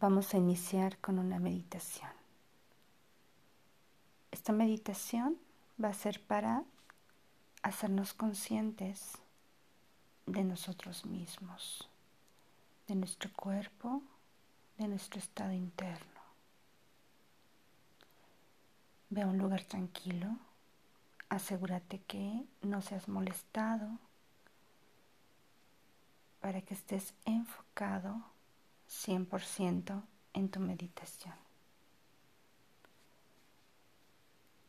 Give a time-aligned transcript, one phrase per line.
[0.00, 2.10] vamos a iniciar con una meditación.
[4.30, 5.36] Esta meditación
[5.82, 6.64] va a ser para
[7.62, 9.18] hacernos conscientes
[10.24, 11.86] de nosotros mismos,
[12.88, 14.02] de nuestro cuerpo,
[14.78, 16.20] de nuestro estado interno.
[19.10, 20.28] Ve a un lugar tranquilo,
[21.28, 23.98] asegúrate que no seas molestado
[26.40, 28.24] para que estés enfocado
[28.90, 30.02] 100%
[30.34, 31.34] en tu meditación.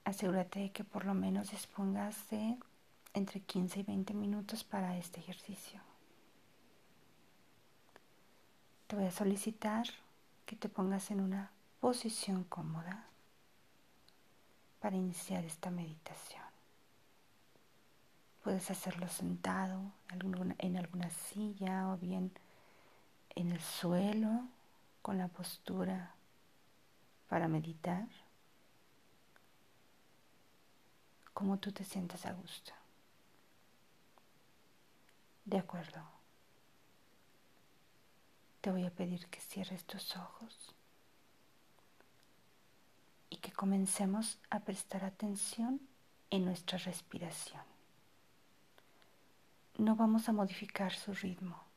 [0.05, 2.57] Asegúrate de que por lo menos dispongas de
[3.13, 5.81] entre 15 y 20 minutos para este ejercicio.
[8.87, 9.87] Te voy a solicitar
[10.45, 13.05] que te pongas en una posición cómoda
[14.79, 16.43] para iniciar esta meditación.
[18.43, 19.79] Puedes hacerlo sentado
[20.57, 22.31] en alguna silla o bien
[23.41, 24.47] en el suelo
[25.01, 26.13] con la postura
[27.27, 28.07] para meditar,
[31.33, 32.71] como tú te sientas a gusto.
[35.45, 36.03] De acuerdo.
[38.61, 40.75] Te voy a pedir que cierres tus ojos
[43.31, 45.81] y que comencemos a prestar atención
[46.29, 47.63] en nuestra respiración.
[49.79, 51.70] No vamos a modificar su ritmo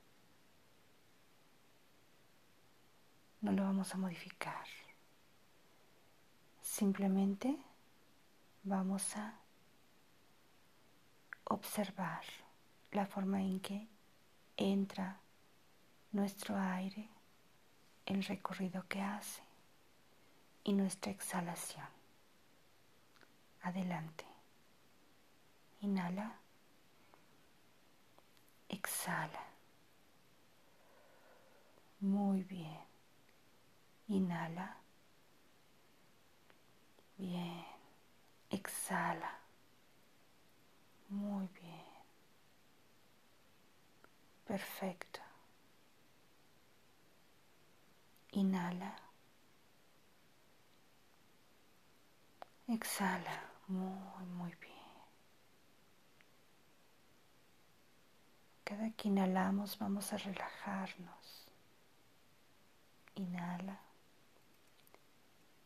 [3.45, 4.67] no lo vamos a modificar.
[6.63, 7.59] Simplemente
[8.63, 9.39] vamos a
[11.45, 12.25] observar
[12.93, 13.87] la forma en que
[14.57, 15.21] entra
[16.13, 17.11] nuestro aire,
[18.07, 19.43] el recorrido que hace
[20.65, 21.87] y nuestra exhalación.
[23.61, 24.25] Adelante.
[25.83, 26.39] Inhala.
[28.71, 29.45] Exhala.
[32.01, 32.84] Muy bien.
[34.09, 34.77] Inhala.
[37.17, 37.65] Bien.
[38.51, 39.39] Exhala.
[41.09, 41.85] Muy bien.
[44.45, 45.21] Perfecto.
[48.33, 48.95] Inhala.
[52.69, 53.51] Exhala.
[53.69, 54.75] Muy, muy bien.
[58.65, 61.47] Cada que inhalamos vamos a relajarnos.
[63.15, 63.84] Inhala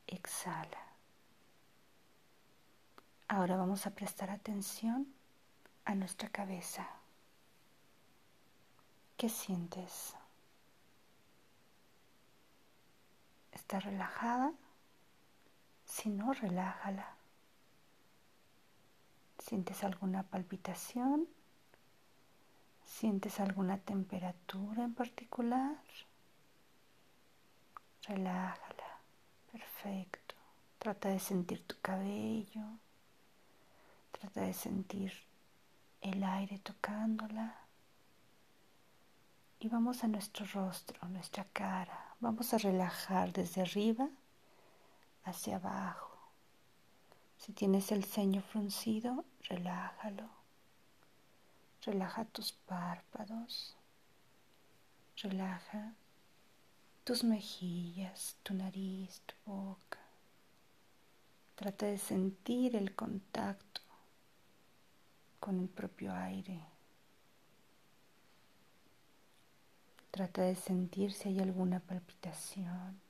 [0.08, 0.82] exhala.
[3.28, 5.06] Ahora vamos a prestar atención
[5.84, 6.88] a nuestra cabeza.
[9.16, 10.14] ¿Qué sientes?
[13.52, 14.52] ¿Está relajada?
[15.84, 17.14] Si no, relájala.
[19.38, 21.28] ¿Sientes alguna palpitación?
[22.86, 25.76] ¿Sientes alguna temperatura en particular?
[28.02, 28.77] Relájala.
[29.58, 30.34] Perfecto.
[30.78, 32.64] Trata de sentir tu cabello.
[34.12, 35.12] Trata de sentir
[36.00, 37.56] el aire tocándola.
[39.60, 42.14] Y vamos a nuestro rostro, nuestra cara.
[42.20, 44.08] Vamos a relajar desde arriba
[45.24, 46.16] hacia abajo.
[47.38, 50.28] Si tienes el ceño fruncido, relájalo.
[51.84, 53.74] Relaja tus párpados.
[55.16, 55.94] Relaja
[57.08, 59.98] tus mejillas, tu nariz, tu boca.
[61.54, 63.80] Trata de sentir el contacto
[65.40, 66.60] con el propio aire.
[70.10, 73.00] Trata de sentir si hay alguna palpitación,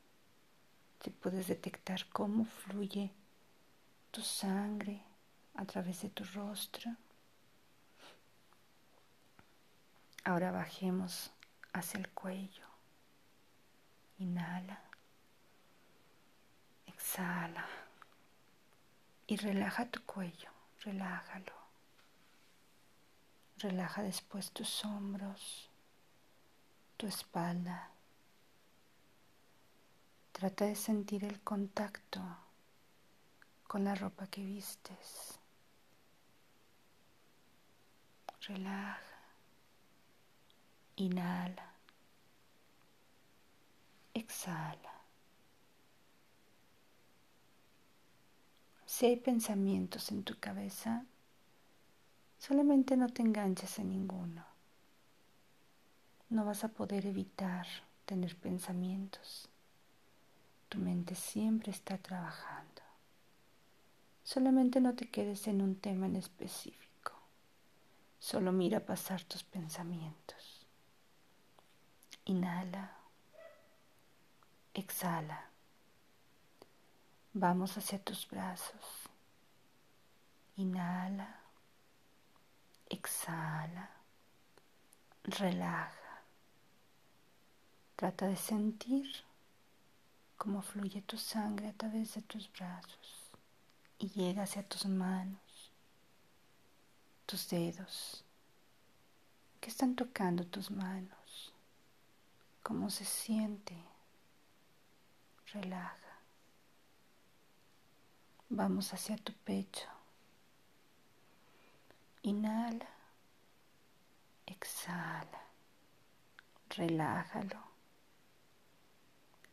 [1.02, 3.10] si puedes detectar cómo fluye
[4.12, 5.02] tu sangre
[5.56, 6.94] a través de tu rostro.
[10.22, 11.32] Ahora bajemos
[11.72, 12.67] hacia el cuello.
[14.18, 14.80] Inhala.
[16.86, 17.66] Exhala.
[19.26, 20.50] Y relaja tu cuello.
[20.80, 21.52] Relájalo.
[23.58, 25.68] Relaja después tus hombros,
[26.96, 27.90] tu espalda.
[30.30, 32.20] Trata de sentir el contacto
[33.66, 35.40] con la ropa que vistes.
[38.42, 39.00] Relaja.
[40.96, 41.77] Inhala.
[44.28, 44.92] Exhala.
[48.84, 51.04] Si hay pensamientos en tu cabeza,
[52.38, 54.44] solamente no te enganches en ninguno.
[56.28, 57.66] No vas a poder evitar
[58.04, 59.48] tener pensamientos.
[60.68, 62.82] Tu mente siempre está trabajando.
[64.24, 67.14] Solamente no te quedes en un tema en específico.
[68.18, 70.66] Solo mira pasar tus pensamientos.
[72.26, 72.97] Inhala
[74.78, 75.50] exhala.
[77.32, 79.08] Vamos hacia tus brazos.
[80.56, 81.40] Inhala,
[82.88, 83.90] exhala,
[85.24, 86.22] relaja.
[87.96, 89.06] Trata de sentir
[90.36, 93.30] cómo fluye tu sangre a través de tus brazos
[93.98, 95.72] y llega hacia tus manos,
[97.26, 98.24] tus dedos,
[99.60, 101.52] que están tocando tus manos,
[102.62, 103.76] cómo se siente.
[105.52, 106.18] Relaja.
[108.50, 109.88] Vamos hacia tu pecho.
[112.22, 112.88] Inhala,
[114.44, 115.42] exhala,
[116.68, 117.62] relájalo.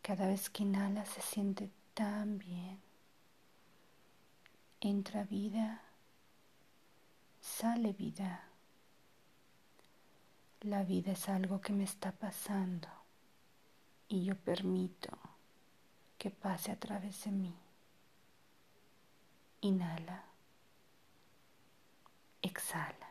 [0.01, 2.81] Cada vez que inhala se siente tan bien.
[4.81, 5.81] Entra vida,
[7.39, 8.49] sale vida.
[10.61, 12.89] La vida es algo que me está pasando
[14.09, 15.34] y yo permito
[16.17, 17.55] que pase a través de mí.
[19.61, 20.23] Inhala.
[22.41, 23.09] Exhala.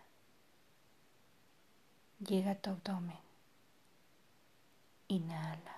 [2.20, 3.18] Llega a tu abdomen.
[5.08, 5.76] Inhala.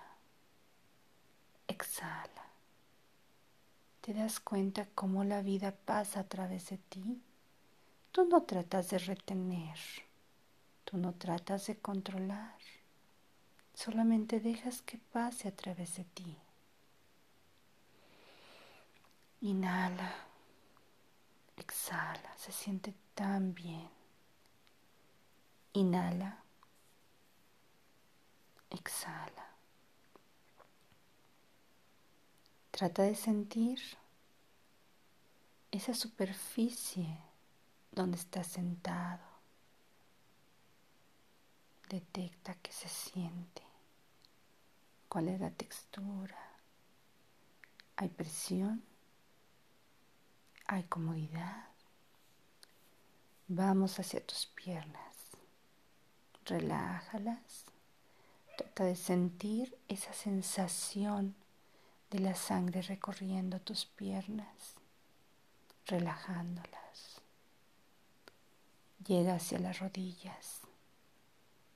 [1.67, 2.45] Exhala.
[4.01, 7.21] ¿Te das cuenta cómo la vida pasa a través de ti?
[8.11, 9.77] Tú no tratas de retener.
[10.85, 12.55] Tú no tratas de controlar.
[13.73, 16.37] Solamente dejas que pase a través de ti.
[19.41, 20.13] Inhala.
[21.55, 23.89] Exhala, se siente tan bien.
[25.73, 26.43] Inhala.
[28.69, 29.47] Exhala.
[32.71, 33.79] Trata de sentir
[35.71, 37.17] esa superficie
[37.91, 39.25] donde estás sentado.
[41.89, 43.63] Detecta qué se siente,
[45.07, 46.37] cuál es la textura.
[47.95, 48.83] ¿Hay presión?
[50.67, 51.63] Hay comodidad.
[53.47, 55.15] Vamos hacia tus piernas.
[56.45, 57.65] Relájalas.
[58.57, 61.35] Trata de sentir esa sensación
[62.11, 64.75] de la sangre recorriendo tus piernas,
[65.85, 67.21] relajándolas.
[69.05, 70.61] Llega hacia las rodillas.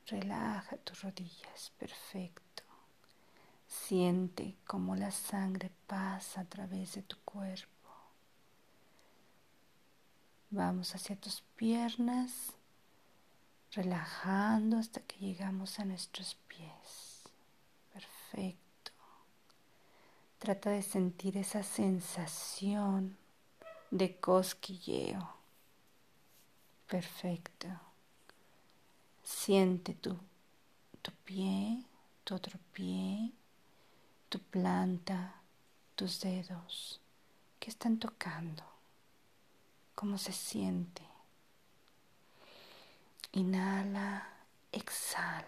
[0.06, 1.72] Relaja tus rodillas.
[1.78, 2.62] Perfecto.
[3.66, 7.71] Siente cómo la sangre pasa a través de tu cuerpo
[10.54, 12.52] Vamos hacia tus piernas,
[13.70, 17.22] relajando hasta que llegamos a nuestros pies.
[17.90, 18.92] Perfecto.
[20.38, 23.16] Trata de sentir esa sensación
[23.90, 25.26] de cosquilleo.
[26.86, 27.68] Perfecto.
[29.24, 30.18] Siente tu,
[31.00, 31.82] tu pie,
[32.24, 33.32] tu otro pie,
[34.28, 35.34] tu planta,
[35.96, 37.00] tus dedos
[37.58, 38.71] que están tocando
[39.94, 41.02] cómo se siente.
[43.32, 44.28] Inhala,
[44.70, 45.46] exhala.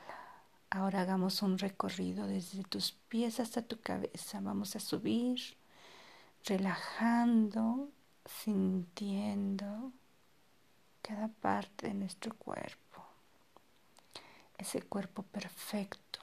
[0.71, 4.41] Ahora hagamos un recorrido desde tus pies hasta tu cabeza.
[4.41, 5.41] Vamos a subir,
[6.45, 7.89] relajando,
[8.25, 9.93] sintiendo
[11.03, 13.05] cada parte de nuestro cuerpo.
[14.59, 16.21] Ese cuerpo perfecto.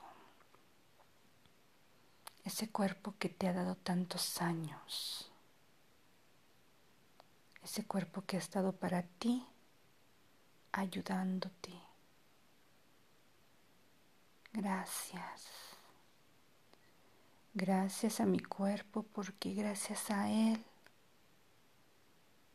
[2.43, 5.30] Ese cuerpo que te ha dado tantos años
[7.61, 9.45] ese cuerpo que ha estado para ti,
[10.71, 11.73] ayudándote.
[14.53, 15.47] Gracias.
[17.53, 20.63] Gracias a mi cuerpo porque gracias a él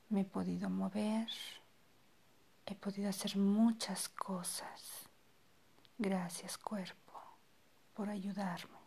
[0.08, 1.28] me he podido mover,
[2.64, 5.08] he podido hacer muchas cosas.
[5.98, 7.20] Gracias cuerpo
[7.94, 8.78] por ayudarme.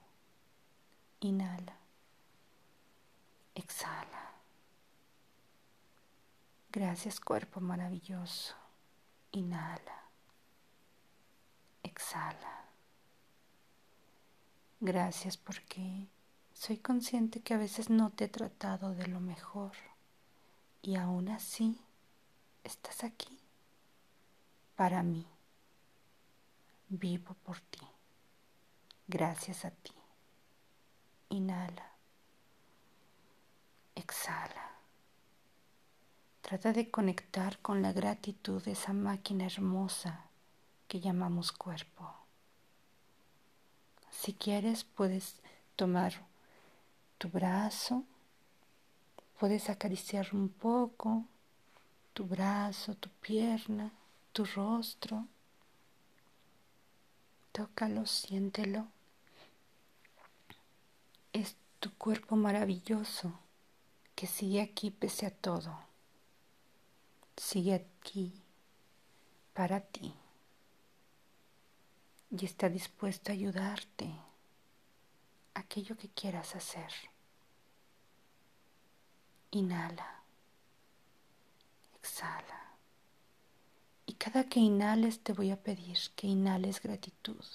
[1.22, 1.76] Inhala.
[3.56, 4.38] Exhala.
[6.72, 8.54] Gracias cuerpo maravilloso.
[9.32, 10.04] Inhala.
[11.82, 12.66] Exhala.
[14.80, 16.08] Gracias porque
[16.54, 19.72] soy consciente que a veces no te he tratado de lo mejor
[20.84, 21.82] y aún así
[22.64, 23.40] estás aquí
[24.76, 25.26] para mí.
[26.88, 27.82] Vivo por ti.
[29.08, 29.94] Gracias a ti.
[31.30, 31.94] Inhala.
[33.96, 34.59] Exhala.
[36.50, 40.25] Trata de conectar con la gratitud de esa máquina hermosa
[40.88, 42.12] que llamamos cuerpo.
[44.10, 45.36] Si quieres, puedes
[45.75, 46.12] tomar
[47.20, 48.03] tu brazo,
[49.39, 51.24] puedes acariciar un poco
[52.13, 53.91] tu brazo, tu pierna,
[54.34, 55.27] tu rostro.
[57.51, 58.88] Tócalo, siéntelo.
[61.32, 63.34] Es tu cuerpo maravilloso
[64.15, 65.88] que sigue aquí pese a todo.
[67.39, 68.34] Sigue aquí
[69.53, 70.13] para ti
[72.29, 74.13] y está dispuesto a ayudarte
[75.53, 76.91] aquello que quieras hacer.
[79.51, 80.22] Inhala,
[81.96, 82.75] exhala.
[84.05, 87.46] Y cada que inhales te voy a pedir que inhales gratitud.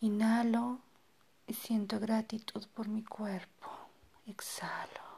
[0.00, 0.78] Inhalo
[1.46, 3.68] y siento gratitud por mi cuerpo.
[4.26, 5.09] Exhalo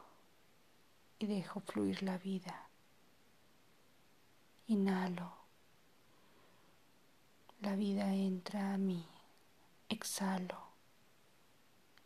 [1.22, 2.68] y dejo fluir la vida.
[4.66, 5.32] Inhalo.
[7.60, 9.06] La vida entra a mí.
[9.88, 10.58] Exhalo.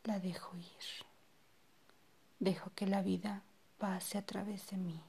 [0.04, 1.06] La dejo ir.
[2.40, 3.42] Dejo que la vida
[3.78, 5.02] pase a través de mí.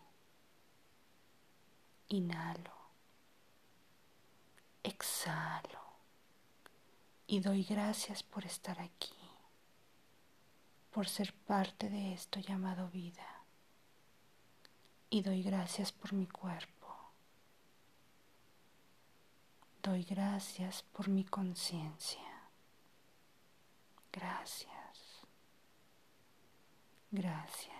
[2.07, 2.77] Inhalo.
[4.83, 5.81] Exhalo.
[7.27, 9.11] Y doy gracias por estar aquí,
[10.91, 13.36] por ser parte de esto llamado vida.
[15.09, 16.95] Y doy gracias por mi cuerpo.
[19.81, 22.27] Doy gracias por mi conciencia.
[24.11, 24.77] Gracias.
[27.11, 27.77] Gracias.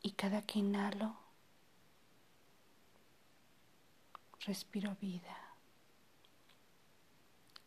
[0.00, 1.16] Y cada que inhalo,
[4.40, 5.36] respiro vida.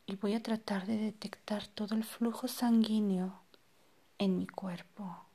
[0.06, 3.42] Y voy a tratar de detectar todo el flujo sanguíneo
[4.18, 5.27] en mi cuerpo.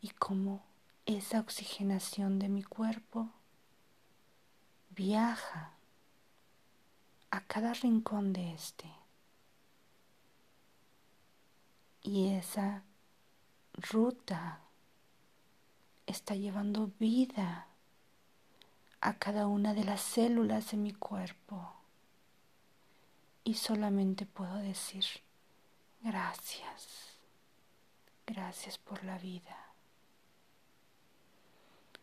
[0.00, 0.64] Y cómo
[1.06, 3.30] esa oxigenación de mi cuerpo
[4.90, 5.72] viaja
[7.30, 8.90] a cada rincón de este.
[12.02, 12.82] Y esa
[13.74, 14.60] ruta
[16.06, 17.66] está llevando vida
[19.00, 21.74] a cada una de las células de mi cuerpo.
[23.44, 25.04] Y solamente puedo decir,
[26.02, 27.18] gracias,
[28.26, 29.67] gracias por la vida.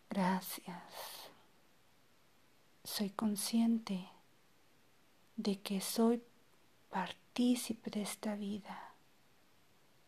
[0.10, 1.30] Gracias.
[2.84, 4.08] Soy consciente
[5.36, 6.24] de que soy
[6.90, 8.94] partícipe de esta vida.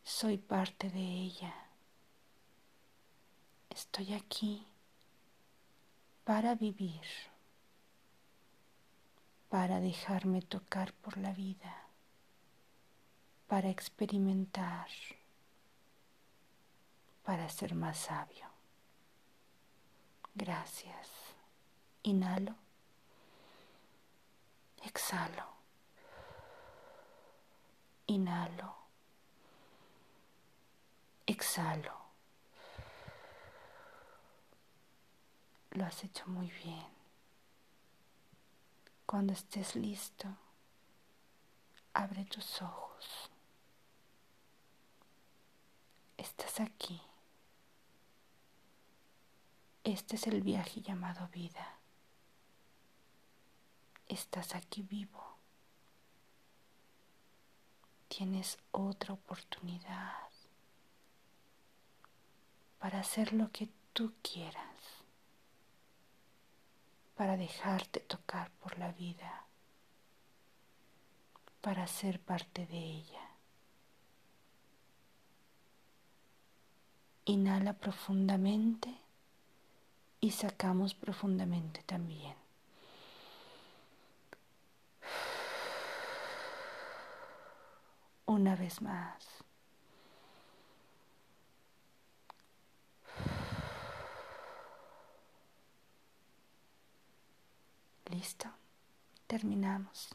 [0.02, 1.54] Soy parte de ella.
[3.68, 4.66] Estoy aquí
[6.24, 7.06] para vivir,
[9.48, 11.86] para dejarme tocar por la vida,
[13.46, 14.88] para experimentar,
[17.22, 18.47] para ser más sabio.
[20.38, 21.08] Gracias.
[22.04, 22.54] Inhalo.
[24.84, 25.48] Exhalo.
[28.06, 28.72] Inhalo.
[31.26, 31.92] Exhalo.
[35.72, 36.86] Lo has hecho muy bien.
[39.06, 40.28] Cuando estés listo,
[41.94, 43.28] abre tus ojos.
[46.16, 47.02] Estás aquí.
[49.88, 51.78] Este es el viaje llamado vida.
[54.06, 55.38] Estás aquí vivo.
[58.08, 60.28] Tienes otra oportunidad
[62.78, 64.76] para hacer lo que tú quieras
[67.16, 69.46] para dejarte tocar por la vida,
[71.62, 73.30] para ser parte de ella.
[77.24, 79.07] Inhala profundamente
[80.20, 82.34] y sacamos profundamente también.
[88.26, 89.24] Una vez más.
[98.10, 98.48] Listo,
[99.26, 100.08] terminamos.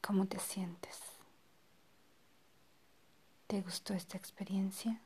[0.00, 0.98] ¿Cómo te sientes?
[3.46, 5.00] ¿Te gustó esta experiencia?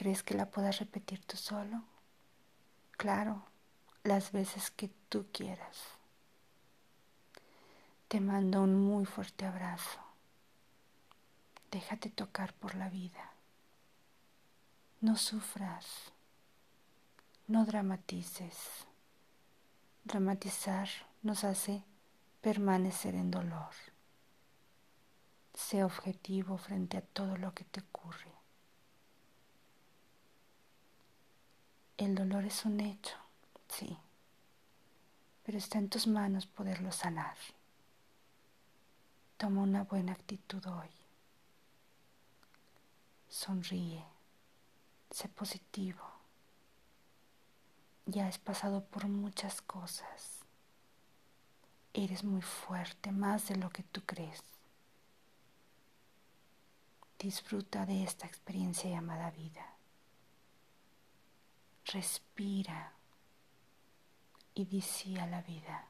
[0.00, 1.82] ¿Crees que la puedas repetir tú solo?
[2.92, 3.44] Claro,
[4.02, 5.76] las veces que tú quieras.
[8.08, 10.00] Te mando un muy fuerte abrazo.
[11.70, 13.34] Déjate tocar por la vida.
[15.02, 15.84] No sufras.
[17.46, 18.56] No dramatices.
[20.04, 20.88] Dramatizar
[21.20, 21.84] nos hace
[22.40, 23.74] permanecer en dolor.
[25.52, 28.39] Sé objetivo frente a todo lo que te ocurre.
[32.00, 33.14] El dolor es un hecho,
[33.68, 33.98] sí,
[35.44, 37.36] pero está en tus manos poderlo sanar.
[39.36, 40.88] Toma una buena actitud hoy.
[43.28, 44.02] Sonríe,
[45.10, 46.20] sé positivo
[48.06, 50.40] ya has pasado por muchas cosas.
[51.92, 54.42] Eres muy fuerte, más de lo que tú crees.
[57.18, 59.79] Disfruta de esta experiencia llamada vida.
[61.86, 62.92] Respira
[64.54, 65.86] y di sí a la vida,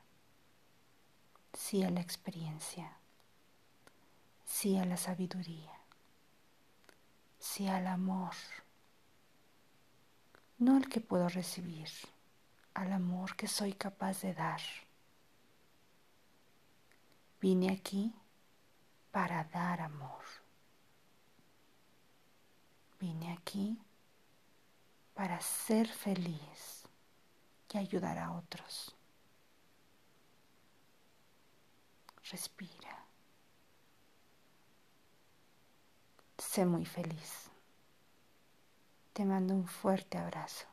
[1.52, 2.96] sí a la experiencia,
[4.44, 5.72] sí a la sabiduría,
[7.38, 8.34] sí al amor,
[10.58, 11.88] no al que puedo recibir,
[12.74, 14.60] al amor que soy capaz de dar.
[17.40, 18.12] Vine aquí
[19.10, 20.24] para dar amor.
[23.00, 23.78] Vine aquí
[25.20, 26.86] para ser feliz
[27.74, 28.96] y ayudar a otros.
[32.30, 33.04] Respira.
[36.38, 37.50] Sé muy feliz.
[39.12, 40.69] Te mando un fuerte abrazo.